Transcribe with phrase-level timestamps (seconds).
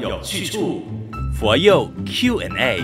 [0.00, 0.82] 有去处，
[1.38, 2.82] 佛佑 Q&A。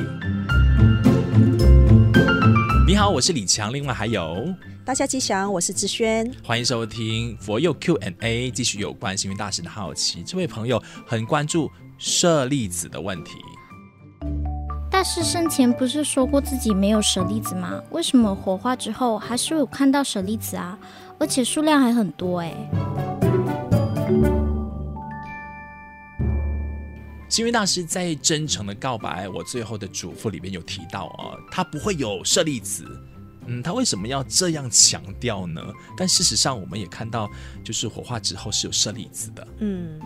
[2.86, 4.36] 你好，我是李强，另外还有
[4.84, 10.22] 大家吉祥，我是志轩，欢迎收听佛佑 Q&A，继续有关星云大师的好奇。
[10.22, 11.68] 这位朋友很关注
[11.98, 13.32] 舍利子的问题。
[14.88, 17.82] 大师生前不是说过自己没有舍利子吗？
[17.90, 20.78] 为什么火化之后还是有看到舍利子啊？
[21.18, 22.52] 而且数量还很多哎。
[27.34, 32.86] 星云大师在真诚的告白我最后的嘱咐里面有提到啊，他不会有舍利子。
[33.46, 35.60] 嗯，他为什么要这样强调呢？
[35.96, 37.28] 但事实上我们也看到，
[37.64, 39.44] 就是火化之后是有舍利子的。
[39.58, 40.00] 嗯。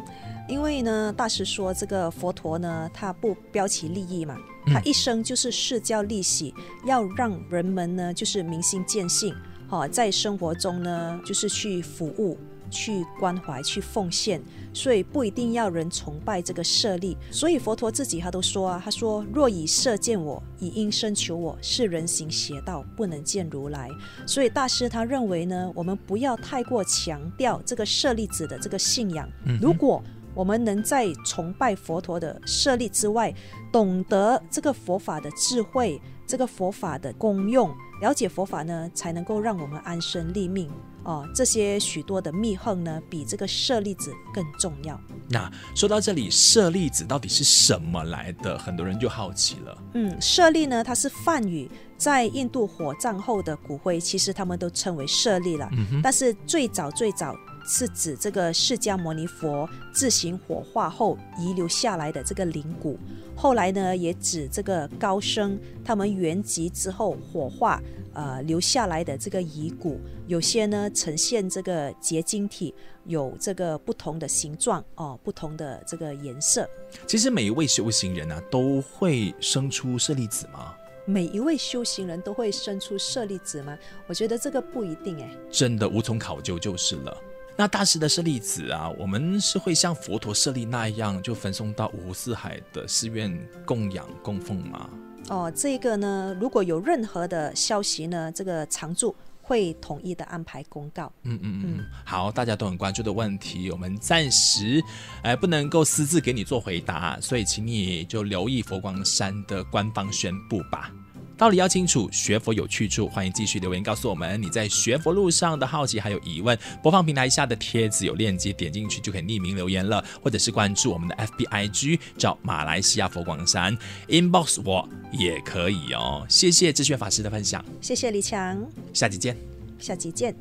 [0.49, 4.35] 因为呢，大师说这个佛陀呢，他不标其利益嘛，
[4.65, 6.55] 他一生就是释教利喜，
[6.87, 9.35] 要让人们呢就是明心见性，
[9.69, 12.39] 哈，在生活中呢就是去服务、
[12.71, 14.41] 去关怀、去奉献，
[14.73, 17.17] 所以不一定要人崇拜这个舍利。
[17.31, 23.89] 所以佛陀自己他都说啊，他说若以舍见我，以因身求我，是人行邪道，不能见如来。
[24.27, 29.29] 所以大师他认为呢，我们不要太过强调这个舍利子的这个信仰，
[29.61, 30.03] 如果
[30.35, 33.35] 我们能在崇拜佛陀的舍利之外，
[33.73, 40.71] 懂得这个佛法的智慧，这个佛法的功用，了解佛法呢，才能够让我们安身立命
[41.05, 41.27] 哦。
[41.35, 45.01] 这些许多的密恨呢，比这个舍利子更重要。
[45.31, 48.59] 那说到这里，舍利子到底是什么来的？
[48.59, 49.83] 很多人就好奇了。
[49.95, 55.69] 嗯，舍利呢，它是梵语，在印度火葬后的骨灰，其实他们都称为舍利了。
[55.73, 57.35] 嗯、但是最早最早。
[57.71, 62.99] 是指这个释迦牟尼佛自行火化后遗留下来的这个灵骨，
[63.37, 67.79] 后来呢也指这个高僧他们圆寂之后火化，
[68.15, 76.67] 呃留下来的这个遗骨，有些呢呈现这个结晶体，有这个不同的形状哦，不同的这个颜色。
[77.07, 80.75] 其实每一位修行人啊都会生出舍利子吗？
[81.09, 83.79] 每一位修行人都会生出舍利子吗？
[84.07, 87.17] 我觉得这个不一定哎，真的无从考究就是了。
[87.57, 94.91] 那大师的舍利子啊，我们是会像佛陀舍利那样，就分送到五湖四海的寺院供养供奉吗？
[95.31, 101.11] 哦，这个呢，如果有任何的消息呢，这个常住会统一的安排公告。
[101.23, 104.83] 嗯嗯嗯，好，大家都很关注的问题，我们暂时
[105.23, 110.93] 哎不能够私自给你做回答，所以请你就留意佛光山的官方宣布吧。
[111.39, 116.59] 道理要清楚，学佛有去处，欢迎继续留言告诉我们你在学佛路上的好奇还有疑问。
[116.83, 123.79] 播放平台下的贴子有链接，点进去就可以匿名留言了，或者是关注我们的 FBIG，找马来西亚佛光山
[124.09, 126.27] inbox 我也可以哦。
[126.29, 128.61] 谢谢智炫法师的分享，谢谢李强，
[128.93, 129.37] 下集见，
[129.79, 130.35] 下集见。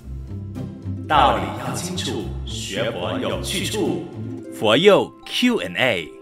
[1.07, 4.03] 道理要清楚，学佛有去处，
[4.51, 6.16] 佛佑 Q&A。